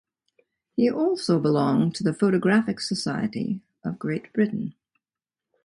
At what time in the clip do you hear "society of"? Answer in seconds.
2.79-3.99